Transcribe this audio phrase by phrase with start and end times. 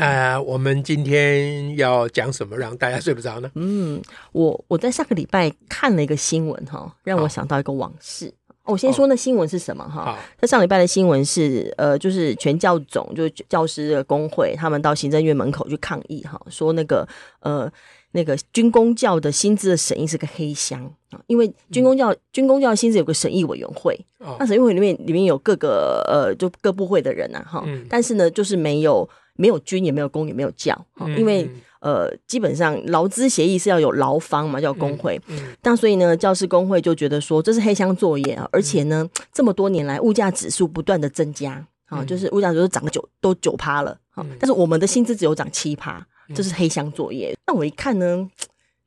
[0.00, 3.50] 啊、呃，我们今天要讲什么让大家睡不着呢？
[3.54, 4.00] 嗯，
[4.32, 8.32] 我我在上个礼拜看了一个新闻哈，让我想到一个往事。
[8.64, 10.18] 我先说那新闻是什么哈？
[10.38, 17.06] 在上礼拜的新闻是呃，就是全教总就是教师的工会，他们到行政院门口去抗议哈，说那个
[17.40, 17.70] 呃
[18.12, 23.98] 那个军工教的薪资的审议是个黑箱啊，因为军工教、嗯、军工教的薪资有个审议委员会，
[24.38, 29.06] 那审议委员会里面里面有各个呃就各部会的人呐哈，但是呢就是没有。
[29.40, 30.78] 没有军也没有工也没有教，
[31.16, 31.50] 因为
[31.80, 35.18] 呃，基本上劳资协议是要有劳方嘛，叫工会。
[35.62, 43.96] 但所以呢，教师工会就觉得说这是黑箱作业啊，而且呢，这么多年来物价指数不断的增加啊，就是物价指数涨个九都九趴了，
[44.38, 47.34] 但是我们的薪资只有涨七趴，这是黑箱作业。
[47.46, 48.28] 那我一看呢，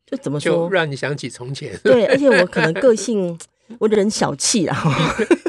[0.06, 0.54] 就怎么说？
[0.54, 1.76] 就让你想起从前。
[1.84, 3.36] 对，而且我可能个性，
[3.80, 4.78] 我的人小气啊。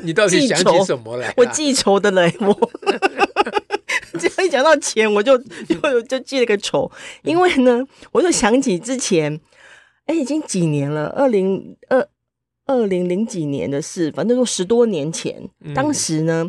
[0.03, 1.35] 你到底想起什么来？
[1.37, 2.71] 我记仇的嘞，我。
[4.55, 5.37] 讲到钱，我就
[5.69, 6.91] 就就记了个仇，
[7.23, 9.41] 因为呢，我就想起之前，
[10.07, 12.09] 哎，已经几年了，二零二
[12.67, 15.43] 二零零几年的事，反正都十多年前。
[15.75, 16.49] 当时呢，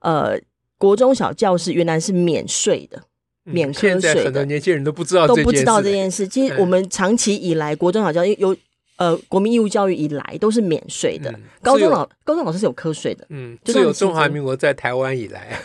[0.00, 0.38] 呃，
[0.76, 3.02] 国中小教室原来是免税的，
[3.44, 4.00] 免课税的。
[4.00, 6.28] 现在很多年轻人都不知道都不知道这件事。
[6.28, 8.56] 其实我们长期以来，国中小教育有。
[8.98, 15.56] 呃，国民义务教育以来都是免税的，嗯、高中老高中老师是有课税的，嗯，就是有 中华民国在台湾以来，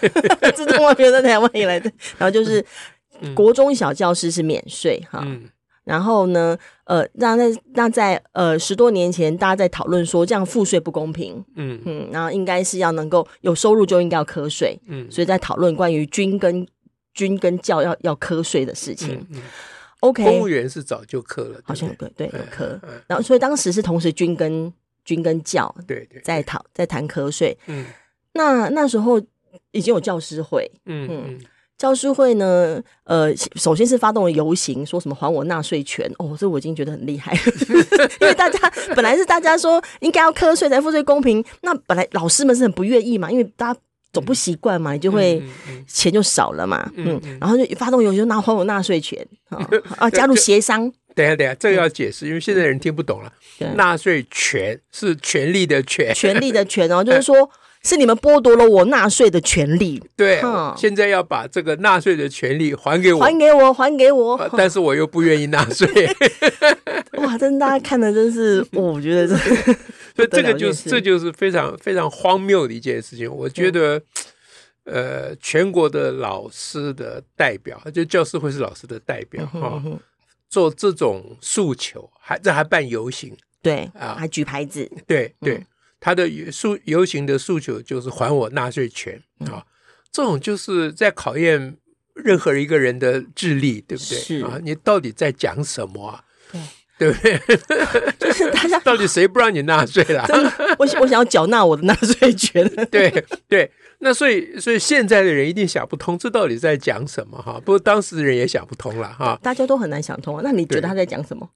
[0.56, 2.64] 自中华民国在台湾以来的，然后就是
[3.36, 5.50] 国中小教师是免税哈，嗯、
[5.84, 11.82] 然后呢，呃，那在那在呃十多年前，大家在讨论说这样赋税不公平，嗯。
[11.86, 16.68] 嗯，然后应该是要能够有收入就应该要课税，嗯，所以在讨论关于军跟
[17.16, 19.16] 军跟教要要课税的事情。
[19.16, 19.42] 嗯嗯
[20.04, 22.78] OK，公务员是早就课了，好像有个对有课，
[23.08, 24.72] 然后所以当时是同时军跟
[25.06, 27.86] 军跟教对对在讨在谈课税，嗯，
[28.34, 29.18] 那那时候
[29.72, 31.40] 已经有教师会，嗯嗯，
[31.78, 37.34] 教师会呢，呃，首先是发动了游行，说什么还我纳税权，哦，这我已经觉得很厉害，
[38.20, 43.80] 因为大家本来是大家说应该要瞌税才赋税公平，那本来老师们是很不愿意嘛，因为大家。
[44.14, 45.44] 总不习惯嘛，你就会
[45.88, 49.28] 钱就少了嘛，嗯，然后就发动游行，就拿还我纳税权
[49.98, 50.90] 啊，加入协商。
[51.16, 53.32] 等下等下，这个要解释，因为现在人听不懂了。
[53.76, 57.50] 纳税权是权利的权，权利的权哦，就是说
[57.84, 60.02] 是你们剥夺了我纳税的权利。
[60.16, 60.42] 对，
[60.76, 64.50] 现在要把这个纳税的权利还给我，还给我，还给我。
[64.58, 65.88] 但是我又不愿意纳税。
[67.18, 69.36] 哇，真大家看的真是，我觉得这。
[70.16, 73.32] 所以这个就是这就是非常非常荒谬的一件事情。
[73.34, 74.02] 我觉得，
[74.84, 79.82] 呃，全国的老师的代表，就教师会是老师的代表哈，
[80.50, 85.66] 做这种诉求，还这还办游行，对啊，还举牌子，对对，
[86.00, 89.66] 他的诉游行的诉求就是还我纳税权啊，
[90.12, 91.78] 这种就是在考验
[92.14, 94.20] 任何一个人的智力，对不对？
[94.20, 94.36] 是。
[94.44, 96.24] 啊，你到底在讲什么啊？
[97.12, 97.38] 对。
[97.38, 98.14] 不对？
[98.20, 100.26] 就是大家 到底谁不让你纳税了？
[100.28, 102.68] 真的，我我想要缴纳我的纳税权。
[102.90, 103.10] 对
[103.48, 103.70] 对，
[104.00, 107.60] 那所以所以现在的人一定想不通，这到底在讲什么哈？
[107.64, 109.38] 不过当时的人也想不通了哈。
[109.42, 110.42] 大家都很难想通啊。
[110.44, 111.50] 那你觉得他在讲什么？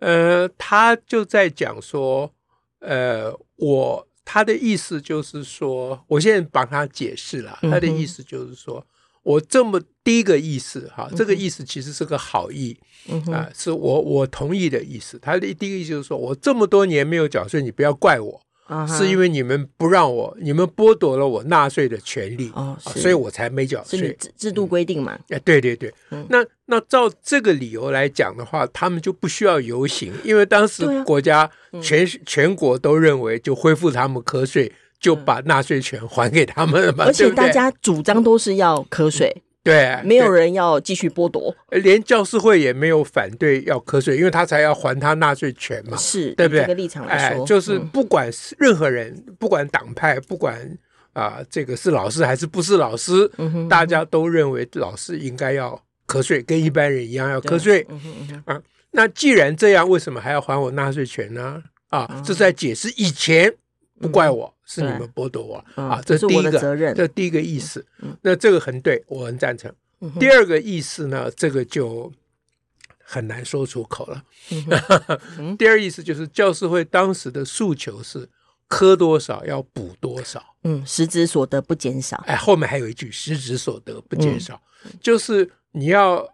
[0.00, 2.30] 呃，他就在讲说，
[2.80, 8.84] 呃，我他的意思就是说，我现在帮他解释了，他的意思就是说。
[9.24, 12.76] 我这么第一个意思哈，这个意思其实是个好意，
[13.32, 15.18] 啊，是我我同意的意思。
[15.20, 18.40] 他的第一个意思就是说，我这么多年没有缴税，你不要怪我，
[18.86, 23.98] 是因为你们不让我，你们剥夺了我纳税的权利，所以我才没缴税。
[23.98, 25.12] 是制度规定嘛？
[25.30, 25.92] 哎、嗯，对对对。
[26.10, 31.50] 嗯、那那照这个理由来讲的话，他们就不需要游行，因为当时国家
[31.82, 34.70] 全、啊嗯、全国都认为就恢复他们课税。
[35.04, 39.30] 就把纳税权还给他们了嘛，而且大家主张都是要课税，
[39.62, 46.62] 对，没有人要继续剥夺，连教师会也没有反对要课税，因为他才要还他纳税权嘛，是对不对？
[46.62, 50.58] 这个立场来说，就是不管任何人，不管党派，不管
[51.12, 53.30] 啊，这个是老师还是不是老师，
[53.68, 57.86] 大家都认为老师应该要课税，跟一般人一样要课税。
[58.46, 58.58] 啊，
[58.92, 61.62] 那既然这样，为什么还要还我纳税权呢？
[61.90, 63.52] 啊，这是在解释以前。
[64.00, 66.02] 不怪我，是你们剥夺我啊！
[66.04, 66.58] 这是第一个，
[66.94, 67.84] 这第一个意思。
[68.22, 69.72] 那这个很对，我很赞成。
[70.18, 72.12] 第二个意思呢，这个就
[72.98, 74.22] 很难说出口了。
[75.38, 78.28] 嗯、第二意思就是教师会当时的诉求是
[78.66, 82.22] 科多少要补多少，嗯，实质所得不减少。
[82.26, 86.28] 哎，后面还有一句实质所得不减少，嗯、就是你要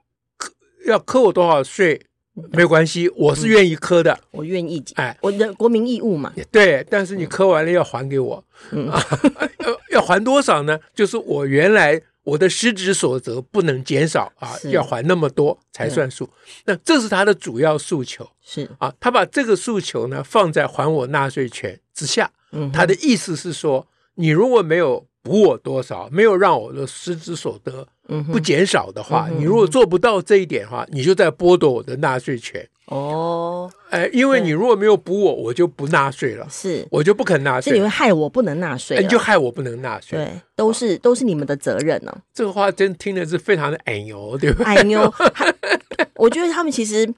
[0.87, 2.01] 要扣我多少税。
[2.53, 4.83] 没有关系，我是愿意磕的，嗯、我愿意。
[4.95, 6.33] 哎，我的国民义务嘛。
[6.51, 9.03] 对，但是你磕完了要还给我，嗯、啊，
[9.93, 10.79] 要还多少呢？
[10.95, 16.29] 就是我原来我的失职所得不能减少啊，要还那么多才算数。
[16.65, 22.31] 那这是他的主要诉求，是啊，他把这个诉求呢放在还我纳税权之下。
[22.53, 27.87] 嗯，他的意思是说，你如果没有补我多少，没有让我的失之所得。
[28.33, 32.69] 不减少的话，你如果做不到这一点的话，你就在剥夺我的纳税权。
[32.87, 36.45] 哦，哎，因为你如果没有补我，我就不纳税了。
[36.51, 37.73] 是，我就不肯纳税。
[37.73, 40.19] 是你会害我不能纳税，你就害我不能纳税。
[40.19, 42.13] 对，都是都是你们的责任呢。
[42.35, 44.67] 这个话真听的是非常的哎呦，对不对？
[44.67, 45.15] 哎呦，
[46.17, 47.09] 我觉得他们其实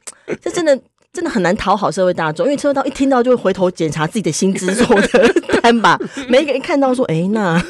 [0.43, 0.79] 这真的。
[1.13, 5.29] 真的很难讨好社会大众，因为社会大众一听到就会回头检查自己的薪资所得
[5.61, 5.99] 单吧。
[6.27, 7.63] 每一个人看到说：“哎，那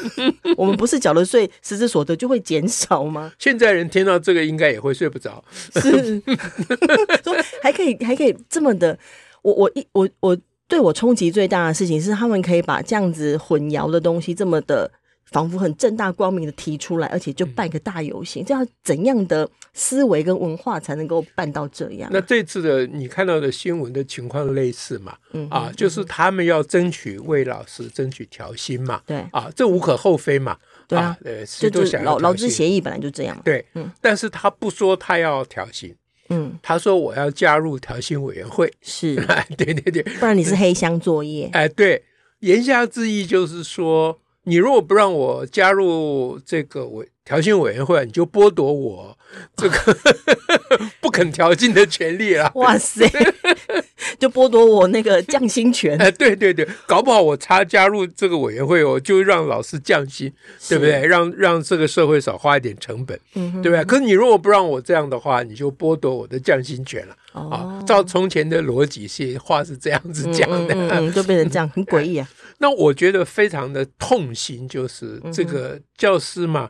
[0.55, 5.43] 我们不是缴了税，实质所得就会减少吗？”现在人听到这个应该也会睡不着。
[5.75, 6.21] 是，
[7.21, 8.97] 说还可以还可以这么的，
[9.41, 10.37] 我我一我我
[10.69, 14.89] 对我冲击最大的事情是，他们可以把这样子混淆的东西这么的。
[15.33, 22.07] 仿佛很正大光明的提出来，而且就办个大游行，这样怎样的思维跟文化才能够办到这样？
[22.13, 25.17] 那这次的你看到的新闻的情况类似嘛？
[25.31, 29.01] 嗯啊，就是他们要争取为老师争取调薪嘛？
[29.07, 30.55] 对啊，这无可厚非嘛？
[30.87, 33.35] 对啊，呃，谁都想劳劳资协议本来就这样。
[33.43, 35.95] 对，嗯，但是他不说他要调薪，
[36.29, 39.15] 嗯，他说我要加入调薪委员会，是，
[39.57, 41.49] 对对对，不然你是黑箱作业。
[41.53, 42.03] 哎，对，
[42.41, 44.19] 言下之意就是说。
[44.45, 49.17] 你如果不让我加入这个委调薪委员会，你就剥夺我
[49.55, 49.77] 这个
[50.99, 52.51] 不肯调薪的权利了。
[52.55, 53.07] 哇塞，
[54.19, 55.97] 就剥夺我那个降薪权。
[56.01, 60.29] 哎，对对对，搞不好我差加入这个委员会，我就让老师降薪，
[60.67, 61.05] 对不对？
[61.07, 63.83] 让让这个社会少花一点成本，对不对？
[63.85, 67.15] 可是你如果不让我这样的话，你就剥夺我的降薪权了。
[67.31, 72.27] 哦，照从前的逻辑，是话是这样子讲的，嗯，就变成这样，很诡异啊。
[72.57, 76.69] 那我觉得非常的痛心，就是这个教师嘛，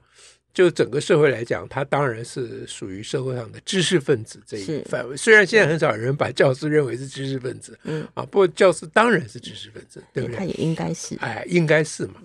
[0.54, 5.16] 就整个社会来讲，他当然是属于社会上的知识分子这一范围。
[5.16, 10.38] 虽然现在很少人把教师认为是知识分子，嗯啊，不过教师当然是知识分子，对不对？
[10.38, 12.16] 他也应该是，哎，应该是嘛。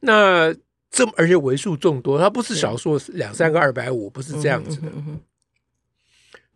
[0.00, 0.54] 那
[0.90, 4.92] 这么而且为数众多，他不是少数，两三个二百五，不是这样子的。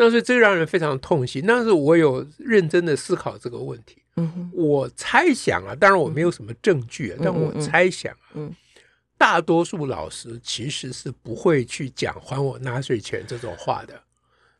[0.02, 1.44] 那所以这让人非常痛心。
[1.46, 4.02] 但是我有认真的思考这个问题。
[4.16, 8.54] 嗯，我猜想啊，当然我没有什么证据啊，但我猜想啊，嗯，
[9.16, 13.94] 大多数老师其实是不会去讲“还我纳税钱”这种话的。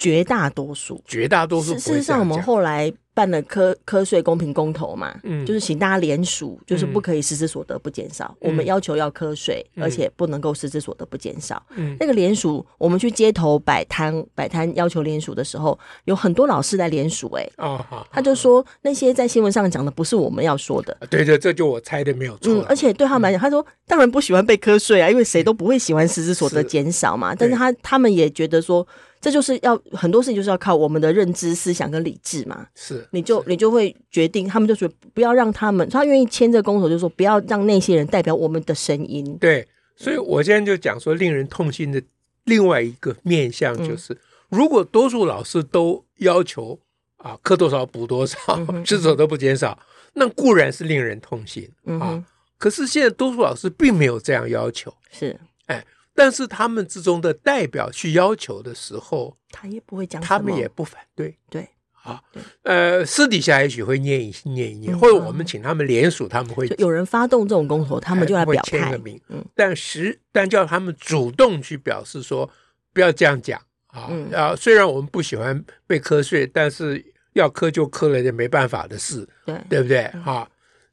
[0.03, 1.79] 绝大多数，绝大多数。
[1.79, 11.63] 事实上，我们后来办了科科税公平公投嘛，嗯，就是请大家联署，就是不可以实质所得不减少，我们要求要科税，而且不能够实质所得不减少。
[11.77, 20.97] 嗯，那个联署，我们去街头摆摊摆摊要求联署的时候，有很多老师来联署，哎，哦，他就说那些在新闻上讲的不是我们要说的。
[21.09, 22.53] 对对，这就我猜的没有错。
[22.53, 27.35] 嗯，而且对他们来讲，他说当然不喜欢被科税啊，因为谁都不会喜欢实质所得减少嘛。
[27.37, 28.85] 但是他他们也觉得说。
[29.23, 32.67] 这就是要很多事情，就是要靠我们的认知、思想跟理智嘛。
[32.75, 39.39] 是，你就你就会决定，他们就说不要让他们，他愿意签这个公投，就是说不要让那些人代表我们的声音。
[39.39, 42.03] 对，所以我现在就讲说，令人痛心的
[42.47, 44.19] 另外一个面向就是，嗯、
[44.59, 46.77] 如果多数老师都要求
[47.19, 48.37] 啊，课多少补多少，
[48.85, 49.79] 实质都不减少，
[50.15, 51.71] 那固然是令人痛心
[52.01, 52.25] 啊。
[52.59, 54.93] 可是现在多数老师并没有这样要求。
[55.13, 55.85] 是，哎。
[56.15, 61.39] 但是他们之中的代表去要求的时候，他也不会讲，他们也不反对。
[61.49, 61.67] 对，
[62.03, 62.23] 啊，
[62.65, 69.19] 呃，私底下也许会念一念一念，或者我们请他们联署，他们会有人发动这种公投，他们就来表态签个名。
[69.29, 72.49] 嗯，但实但叫他们主动去表示说，
[72.93, 74.11] 不要这样讲啊。
[74.35, 77.03] 啊，虽然我们不喜欢被瞌睡，但是
[77.33, 80.09] 要磕就磕了，也没办法的事，对，对不对？
[80.23, 80.47] 哈，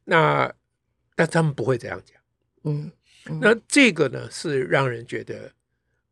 [0.05, 0.49] 那
[1.13, 2.15] 但他们不会这样讲。
[2.63, 2.89] 嗯。
[3.41, 5.51] 那这个呢，是让人觉得，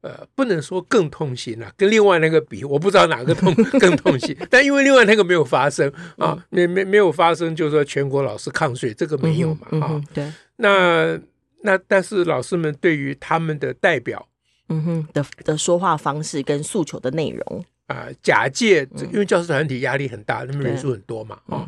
[0.01, 4.37] 呃，不能说更痛心了，跟另外那个比，我不知道哪个痛 更痛心。
[4.49, 10.31] 但因为另外那个没有发生啊，没没没有发生，就是说全国老师抗税，这个没有嘛，啊，对。
[10.57, 11.19] 那
[11.61, 14.27] 那但是老师们对于他们的代表，
[14.69, 17.65] 嗯哼的的说话方式跟诉求的内容。
[17.87, 21.67] 啊，假借因为教师团体压力很大，他们人数很多嘛，啊，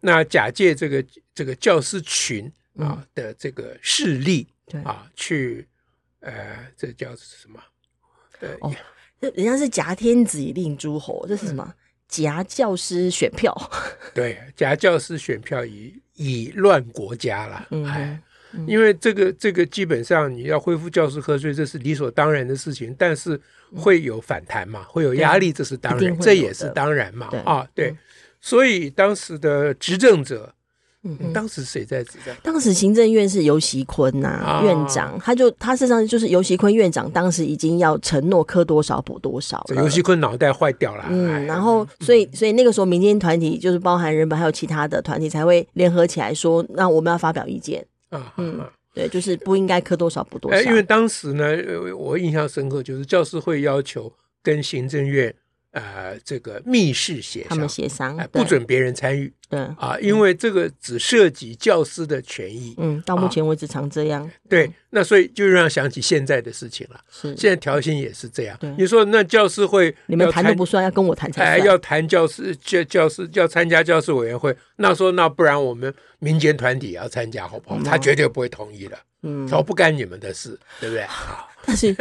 [0.00, 1.02] 那假借这个
[1.34, 4.46] 这个教师群啊的这个势力。
[4.66, 5.66] 对啊，去，
[6.20, 7.60] 呃，这叫什么？
[8.38, 8.72] 对，哦，
[9.34, 11.74] 人家是挟天子以令诸侯，这是什么？
[12.08, 13.54] 夹教师选票，
[14.14, 18.22] 对，夹教师选票以以乱国家了，嗯、哎，
[18.66, 23.40] 因为这个这个基本上你要恢复教师课税，这是理所当然的事情，但是
[23.74, 27.98] 会有反弹嘛，会有压力，这是当然，这也是当然嘛，啊，对，嗯、
[28.40, 30.54] 所以当时的执政者。
[31.04, 32.32] 嗯，当时谁在执政？
[32.44, 39.82] 当时行政院是尤习坤呐，啊、院长，他就他事实上就是尤习坤院长，当时已经要承诺磕多少补多少了。
[39.82, 41.06] 游锡堃脑袋坏掉了。
[41.10, 47.84] 嗯，然后所以所以那个时候民间团体就是包含人本还有其他的团体才会联合起来说，那我们要发表意见。
[48.10, 48.60] 啊，嗯，
[48.94, 50.60] 对，就是不应该磕多少补多少。
[50.60, 51.44] 因为当时呢，
[51.96, 55.34] 我印象深刻，就是教师会要求跟行政院。
[55.72, 59.32] 呃，这个密室协商，他们协商，不准别人参与。
[59.48, 62.74] 对啊，因为这个只涉及教师的权益。
[62.78, 64.30] 嗯，到目前为止常这样。
[64.48, 67.00] 对，那所以就让想起现在的事情了。
[67.10, 68.58] 是，现在调薪也是这样。
[68.78, 71.66] 你说那教师会，你们谈都不算，要跟我谈才算。
[71.66, 77.78] 要谈教师教教师要参加教师委员会，那说那不然我们民间团体也要参加好不好？
[77.82, 78.98] 他绝对不会同意的。
[79.22, 81.04] 嗯，说不干你们的事，对不对？
[81.06, 81.94] 好 但是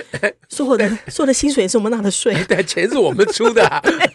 [0.49, 3.63] 所有的所有的薪水也是我们纳的税， 对，钱是我们出的，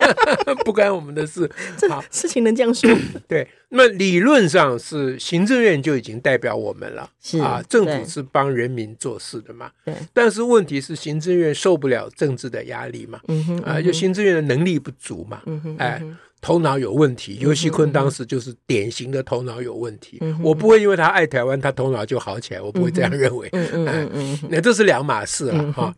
[0.67, 1.49] 不干我们的事。
[1.77, 2.91] 这事情能这样说？
[3.29, 9.71] 对，那么理论上是行政院就已经代表我们了，是啊，政府是帮人民做事的嘛。
[9.85, 16.03] 对，但是问题是行政院受不了政治的压力嘛，嗯哼，啊，就行政院的能力不足嘛，嗯哼，哎。
[16.47, 20.19] 头脑有问题，尤熙坤当时就是典型的头脑有问题。
[20.21, 23.49] 嗯、我不会因为他爱台湾，他头脑就好起来，我不会这样认为。
[23.51, 25.93] 嗯嗯嗯嗯，那这是两码事了哈。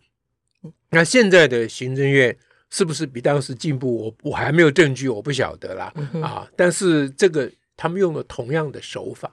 [0.89, 2.35] 那现在的行政院
[2.71, 4.07] 是不是比当时进步？
[4.07, 5.93] 我我还没有证据，我不晓得啦。
[6.15, 9.31] 嗯、啊，但是这个他们用了同样的手法。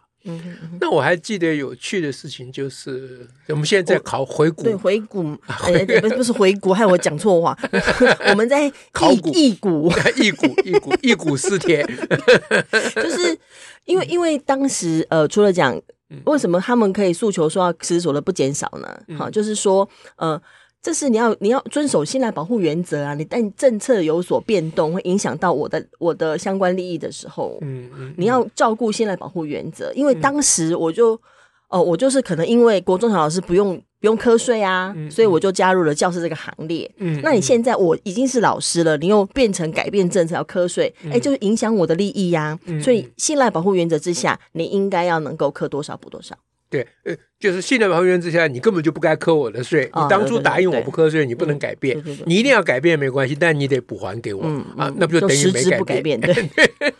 [0.79, 7.57] 那我还记得有趣的事情，就是我们现在在考回顾，对回顾，哎，不是不是回古，害我讲错话。
[8.29, 11.85] 我们在考古，一古，一古，一古，一古思甜。
[12.95, 13.37] 就是
[13.85, 15.79] 因为因为当时呃，除了讲
[16.25, 19.17] 为什么他们可以诉求说要实质所得不减少呢？
[19.17, 20.41] 好，就是说呃。
[20.85, 23.15] 这是你要你要遵守信赖保护原则啊！
[23.15, 29.91] 你但政策有所变动，会影响到我的我的相关利益的时候，嗯嗯，你要照顾信赖保护原则。
[29.93, 31.19] 因为当时我就，
[31.69, 36.87] 哦，我就是可能因为国中小老师不用不用瞌睡啊，所以我就加入了教师这个行列。
[36.97, 42.55] 嗯，那你现在我已经是老师了，你又变成改变政策要瞌睡，哎，就是影响我的利益呀。
[42.79, 46.37] 所以信赖保护原则之下，你应该要能够课多少补多少。
[46.75, 49.85] 对，呃，就是信赖保护原则之下，你根本就不该扣我的税。
[49.85, 52.01] 你当初答应我不扣税，你不能改变。
[52.25, 54.43] 你一定要改变没关系，但你得补还给我
[54.77, 56.19] 啊，那不就等于没改变？
[56.19, 56.33] 对，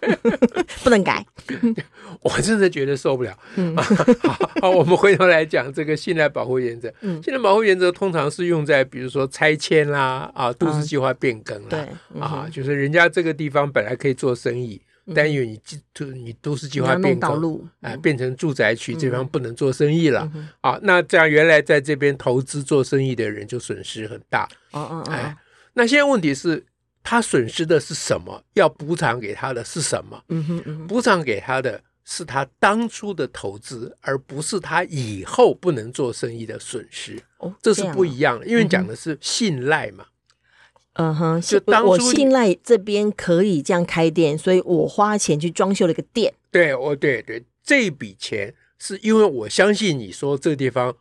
[0.84, 1.25] 不能改。
[2.22, 3.38] 我真的觉得受不了。
[3.75, 6.91] 好， 好，我们回头来讲这个信赖保护原则。
[7.24, 11.88] 信赖保护原则通常是用在比如说拆迁啦，啊，都市计划变更啦，
[12.20, 14.82] 啊，就是人家这个地方本来可以做生意。
[15.13, 15.59] 但因为你
[15.93, 20.31] 都你都市计划变更，哎，变成住宅区，这方不能做生意了。
[20.62, 24.47] 啊，那这样原来在这边投资做生意的人就损失很大。
[24.71, 25.38] 哦哦哎，
[25.74, 26.65] 那现在问题是，
[27.03, 28.43] 他损失的是什么？
[28.53, 30.24] 要补偿给他的是什么？
[30.29, 37.21] 嗯哼嗯，补偿给他的是他当初的投资，而不是他以后不能做生意的损失。
[37.38, 40.05] 哦，这是不一样的，因为讲的是信赖嘛。
[40.95, 46.33] 嗯哼，就当初我信赖这边可以这样开店，所以我花钱去装修了一个店。
[46.51, 50.95] 对，我对对，这笔钱是因为我相信你说这个地方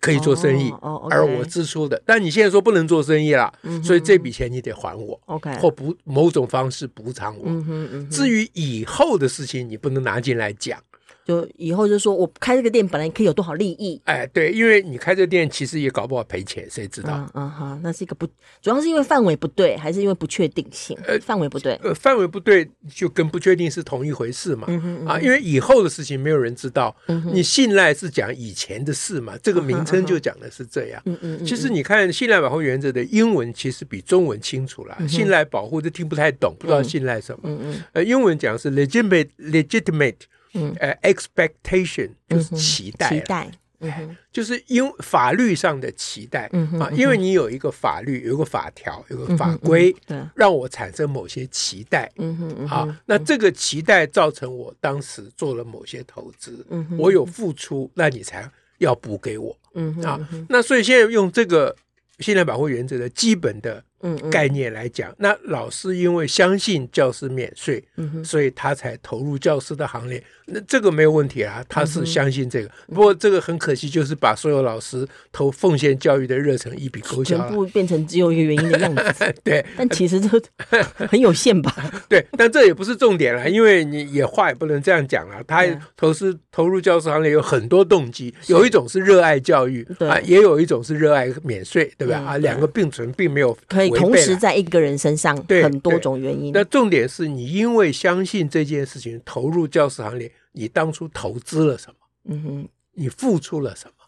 [0.00, 2.00] 可以做生意，哦，而我支出的。
[2.06, 7.44] 但你现在说不能做生意了，所以这笔钱你得还我，OK，或补某种方式补偿我。
[7.46, 10.80] 嗯哼，至于以后的事情，你不能拿进来讲。
[11.24, 14.00] 就以后就说我开这个店本来可以有多少利益？
[14.04, 17.14] 哎，对，因为你开这个店其实也搞不好赔钱，谁知道？
[17.34, 18.26] 嗯嗯好，那是一个不，
[18.60, 20.96] 主要是因为范围不对，还是因为不确定性？
[21.06, 24.66] 呃，范围不对，呃，范围不对就跟不确定是同一回事嘛。
[24.68, 26.94] 嗯哼，啊，因为以后的事情没有人知道。
[27.06, 31.00] 嗯，你信赖是讲以前的事嘛，这个名称就讲的是这样。
[31.04, 34.96] 嗯嗯，其实你看信赖保护原则的英文其实比中文清楚了。
[35.08, 37.40] 信赖保护就听不太懂，不知道信赖什么。
[37.44, 40.16] 嗯嗯，呃，英文讲是 legitimate legitimate。
[40.54, 61.74] 嗯，呃，expectation 就是期待，期待，嗯，就是因法律上的期待，嗯啊，因为你有一个法律，有一个法条，有个法规，对，让我产生某些期待，嗯哼，啊，那这个期待造成我当时做了某些投资，嗯，我有付出，那你才要补给我，嗯啊，那所以现在用这个
[62.20, 63.82] 信赖保护原则的基本的
[64.30, 67.82] 概念来讲，嗯嗯、那老师因为相信教师免税，
[68.24, 70.22] 所以他才投入教师的行列。
[70.46, 72.68] 那这个没有问题啊，他是相信这个。
[72.88, 79.34] 嗯、不过这个很可惜，就是把所有老师投奉献教育的热忱一笔勾销，全部变成只有一个原因的样子。
[79.44, 80.28] 对，但其实这
[81.06, 81.74] 很有限吧？
[82.08, 85.42] 对，但这也不是重点了，因为你也话也不能这样讲了。
[85.44, 85.64] 他
[85.96, 92.18] 投资投入教师行列有很多动机，有一种是热爱教育啊，也有一种是热爱免税，对吧？
[92.18, 96.52] 啊，两个并存，并没有可以同时在一个人身上很多种原因。
[96.52, 100.30] 那重点是你因为相信这件事情投入教师行列。
[100.54, 101.96] 你当初投资了什么？
[102.24, 104.04] 嗯哼，你付出了什么？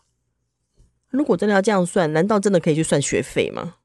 [1.09, 3.77] 如果真的要这样算，难道真的可以去算学费吗？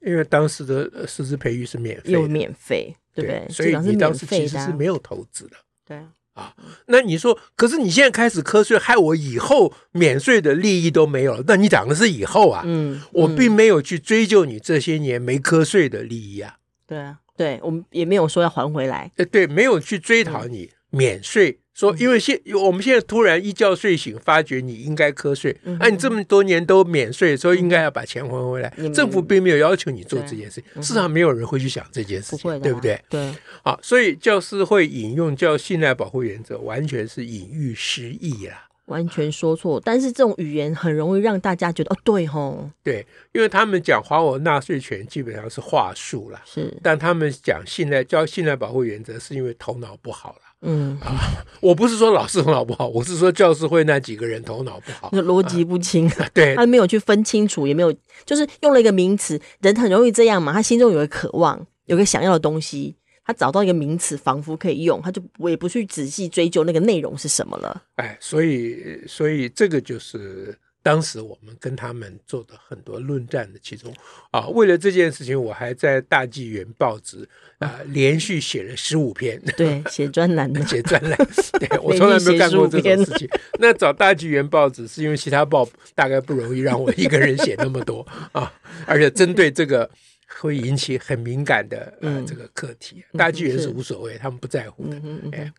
[0.00, 3.48] 因为当时的师资培育是免费，又免费，对不对？
[3.48, 5.56] 所以你当时其实是没有投资的。
[5.84, 6.54] 对啊，啊，
[6.86, 11.44] 那你说，可是你现在开始瞌睡，害我以后免税的利益都没有了。
[11.46, 12.62] 那你讲的是以后啊？
[12.66, 16.56] 嗯，我并没有去追究你这些年没瞌睡的利益啊。
[16.86, 19.10] 对啊，对我们也没有说要还回来。
[19.16, 21.60] 呃，对，没有去追讨你免税。
[21.74, 28.72] 说，因为现我们现在突然一觉睡醒，发觉你应该瞌睡，那、嗯啊、你这么多年都免税，所以应该要把钱还回来。
[28.76, 33.02] 嗯、政府并没有要求你做这件事，嗯、市场没有人会去想这件事情，不对不对？
[33.10, 39.82] 对，好，所以教师会引用叫信赖保护原则，完全是隐喻失意啦，完全说错。
[39.84, 50.38] 但是这种语言很容易让大家觉得哦，对吼，对，因为他们讲还我纳税权基本上是话术啦，是，但他们讲信赖叫信赖保护原则，是因为头脑不好了。
[50.64, 56.08] 嗯啊， 我不是说老师头脑不好，我是说教师会那几个人头脑不好，逻辑不清。
[56.08, 57.94] 啊、对， 他没有去分清楚，也没有，
[58.24, 60.52] 就是用了一个名词，人很容易这样嘛。
[60.52, 67.82] 他心中有个渴望，有个想要的东西，他找到一个名词，仿佛可以用，他就我也不去仔细追究那个内容是什么了。
[67.96, 70.58] 哎，所以，所以这个就是。
[70.84, 73.90] 当时我们跟他们做的很多论战的其中
[74.30, 77.26] 啊，为了这件事情，我还在大纪元报纸
[77.58, 81.16] 啊连续写了十五篇，对，写专栏的， 写专栏，
[81.58, 83.26] 对，我从来没有干过这种事情。
[83.58, 88.52] 那找大纪元报纸是因为其他报大概不容易让我一个人写那么多啊，
[88.86, 89.90] 而且针对这个
[90.38, 95.00] 会引起很敏感的呃这个课题，大纪元是无所谓，他们不在乎的。
[95.32, 95.50] 哎，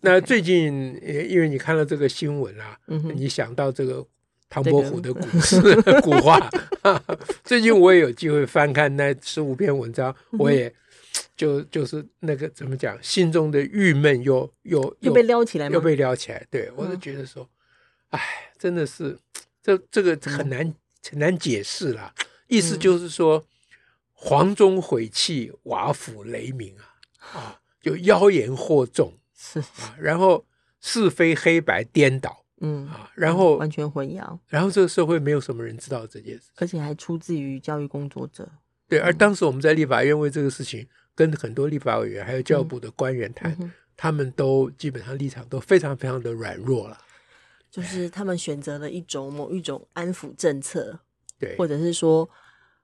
[0.00, 2.76] 那最近因为你看到这个新闻啊，
[3.14, 4.04] 你想到这个。
[4.48, 6.38] 唐伯虎的古诗、这个、古话，
[7.44, 10.72] 最近我也有机会翻看那十五篇文章，我也
[11.36, 16.46] 就就是那个怎么讲，心中的郁闷又又又被撩起来，又被撩起来。
[16.50, 17.48] 对，我就觉得说，
[18.10, 18.20] 哎，
[18.56, 19.18] 真的是
[19.62, 20.74] 这这个很难
[21.10, 22.14] 很难解释啦。
[22.46, 23.44] 意思就是说，
[24.12, 30.46] 黄钟毁弃，瓦釜雷鸣啊啊，就妖言惑众是啊，然后
[30.80, 32.45] 是非黑白颠倒。
[32.60, 38.48] 嗯啊，然后完全混淆，然后这个社会没有什么人知道这件事，而且还出自于教育工作者。
[38.88, 46.96] 对，而当时我们在立法院为这个事情跟很多立法委员还有教育部的官员谈，嗯嗯、他们都基本上立场都非常非常的软弱了，
[47.70, 51.00] 就是他们选择了一种某一种安抚政策，
[51.38, 52.28] 对，或者是说，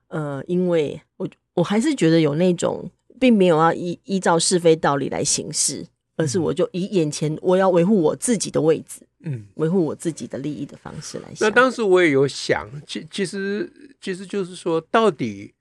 [0.09, 9.01] 呃，因为我我还是觉得有那种并没有要依依照是非道理来行事，而是我就以眼前我要维护我自己的位置。
[9.25, 11.47] 嗯，维护我自己的利益的方式来想。
[11.47, 13.71] 那当时我也有想，其其实
[14.01, 15.53] 其实就是说，到底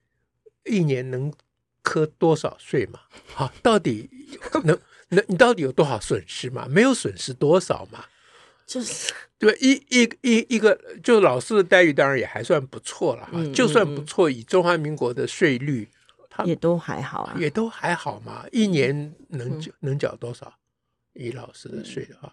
[0.64, 1.32] 一年能
[1.80, 2.98] 磕多少税嘛？
[3.26, 4.10] 好，到底
[4.64, 4.76] 能
[5.10, 6.66] 能你到底有多少损失嘛？
[6.68, 8.04] 没有损失多少嘛？
[8.66, 15.88] 就是对一一一一个，就老师的待遇当然也还算不错了哈，嗯、就算不错，以中华民国的税率，
[16.34, 18.46] 它也都还好啊，也都还好嘛。
[18.50, 20.50] 一年能缴、嗯、能缴多少？
[21.12, 22.32] 以老师的税的话。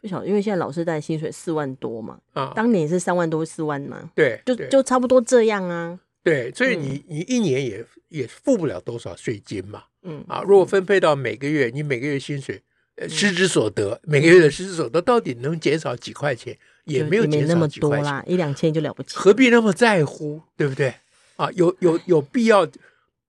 [0.00, 5.98] 不晓得，因为现在老师带薪水四万多嘛，啊，当年是三万多四万嘛，对，就就差不多这样啊。
[6.24, 12.60] 对，所以你你一年也也付不了多少税金嘛，嗯啊，如果分配到每个月，你每个月薪水，
[12.96, 20.92] 呃，实质所得，每个月的失之所得到底能减少几块钱，也没有减少那么多啦，一两千就了不起，何必那么在乎，对不对？
[21.36, 22.66] 啊，有有有必要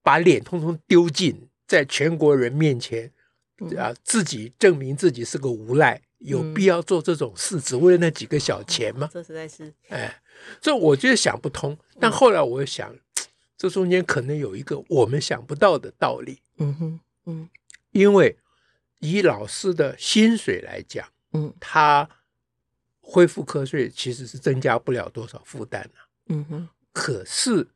[0.08, 3.12] 把脸通通丢尽，在全国人面前
[3.78, 6.02] 啊，自己证明自己是个无赖。
[6.20, 9.10] 有必要做这种事，只为了那几个小钱吗？
[9.12, 10.22] 这实在是，哎，
[10.62, 11.78] 这我觉得想不通。
[12.00, 12.96] 但后来我想，
[13.58, 16.40] 这中间可能有一个我们想不到的道理。
[16.56, 17.50] 嗯哼，嗯，
[17.92, 18.38] 因为
[19.00, 22.10] 以老师的薪水来讲，嗯，他
[23.02, 26.00] 恢复课税其实是增加不了多少负担的。
[26.30, 27.68] 嗯哼，可是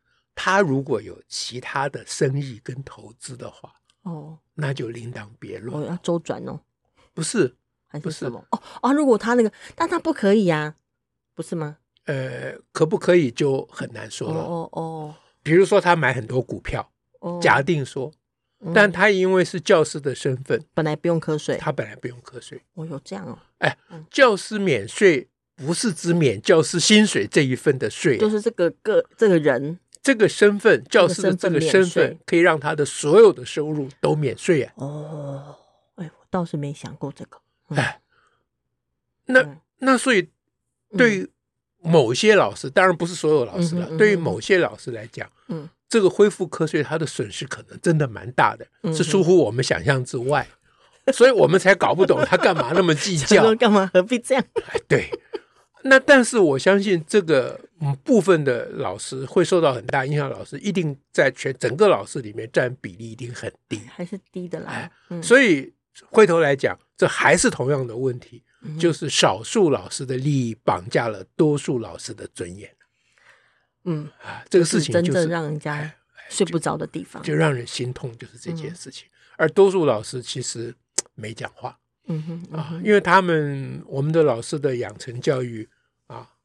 [0.43, 5.79] 他如果有其他的生意跟投资的话，哦，那就另当别论。
[5.79, 6.59] 我要周转哦，
[7.13, 7.55] 不是。
[7.85, 8.43] 还是什么？
[8.51, 8.93] 哦啊！
[8.93, 10.75] 如果他那个，但他不可以呀，
[11.35, 11.77] 不是吗？
[12.05, 14.39] 呃，可不可以就很难说了。
[14.39, 15.13] 哦哦。
[15.43, 16.89] 比如说他买很多股票，
[17.41, 18.09] 假定说，
[18.73, 22.61] 但他因为是教师的身份，本来不用课税，他本来不用课税。
[22.75, 23.37] 哦，有这样哦。
[23.57, 23.77] 哎，
[24.09, 25.27] 教师免税
[25.57, 34.63] 不是只免教师薪水这一份的税，就是这个个这个人这个身份，教师的这个身份可以让他的所有的收入都免税。
[34.63, 34.73] 啊。
[34.75, 35.55] 哦，
[35.95, 37.37] 哎，我倒是没想过这个。
[37.75, 38.01] 哎，
[39.25, 40.29] 那那所以
[40.97, 41.29] 对于
[41.79, 45.69] 某些老师，当然不是所有老师了，对于某些老师来讲，嗯。
[45.91, 50.47] 这个恢复课税，它的损失可能真的蛮大的，是出乎我们想象之外，
[51.11, 54.41] 所以我们才搞不懂他干嘛那么计较， 干嘛何必这样？
[54.87, 55.11] 对，
[55.83, 57.59] 那但是我相信这个
[58.03, 64.89] 部分的老师会受到很大影响，老师一定在全整个老师里面占比例一定很低，还是低的啦。
[65.21, 65.73] 所以
[66.09, 68.43] 回头来讲，这还是同样的问题，
[68.79, 72.69] 就是少数老师的利益绑架了多数老师的尊严。
[73.85, 75.91] 嗯啊，这个事情就是真正让人家
[76.29, 79.07] 睡不着的地方，就让人心痛，就是这件事情。
[79.37, 80.71] 而多数老师其实
[81.15, 85.80] 没讲话，嗯哼啊，因为他们我们的老师的养成教育啊，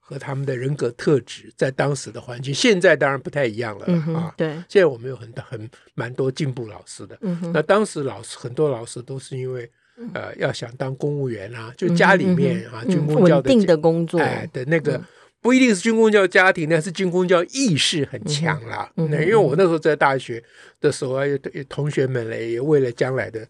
[0.08, 4.32] 和他们的人格特质，在当时的环境，现在当然不太一样了啊。
[4.36, 9.68] 对，现在我们有很多很蛮多进步老师的，嗯那当时老师很多老师都是因为
[10.14, 15.02] 呃要想当公务员啊，就家里面啊军工教稳定的工作哎的那个。
[15.42, 18.90] 不一定是军工教家庭，但是军工教意识很强啦。
[18.96, 20.42] 那、嗯嗯、因为我那时候在大学
[20.80, 21.24] 的时候啊，
[21.68, 23.46] 同学们呢也为了将来的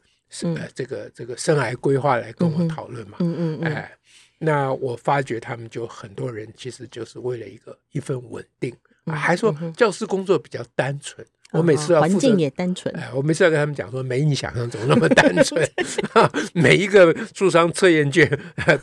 [0.75, 3.17] 这个这个生涯规划来跟我讨论嘛。
[3.21, 3.91] 嗯嗯，嗯哎，
[4.39, 11.27] 那我发觉他们就很多人其实就是为了一个一份稳定，还说教师工作比较单纯。
[11.53, 15.67] 我每次要环境也单纯，哎，我每次要跟他们讲说，没你想象中那么单纯。
[16.53, 18.29] 每一个智商测验卷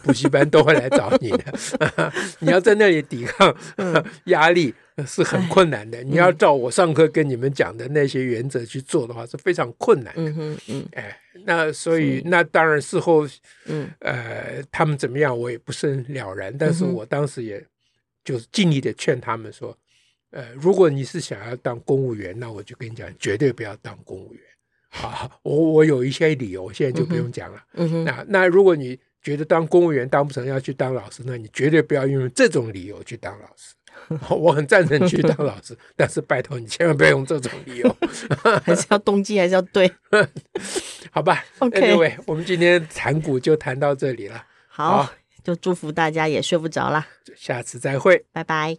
[0.02, 3.54] 补习班都会来找你的，你要在那里抵抗
[4.26, 4.74] 压力
[5.06, 6.02] 是很困难的。
[6.04, 10.32] 你要照我上课跟你们讲的那些原则去做的话，是非常困难的。
[10.32, 13.28] 嗯嗯，哎，那所以那当然事后，
[13.66, 17.64] 嗯呃，他们怎么样我也不是很了然，但是我当时也
[18.24, 19.78] 就是尽力的劝他们说。
[20.34, 24.42] 呃，如果你是想要当公务员，那我就跟你讲，绝对不要当公务员。
[24.90, 27.64] 好，我我有一些理由，我现在就不用讲了。
[27.74, 28.04] 嗯哼。
[28.04, 33.76] 那那如果你觉得当公务员当不成，要去当老师，那你绝对不要用这种理由去当老师。
[34.30, 37.96] 我很赞成去当老师，但是拜托你千万不要用这种理由，
[38.66, 39.90] 还是要动机还是要对。
[41.12, 41.46] 好吧。
[41.60, 44.44] OK，各位，我们今天谈股就谈到这里了。
[44.68, 47.08] 好，好就祝福大家也睡不着啦。
[47.36, 48.72] 下次再会，拜拜。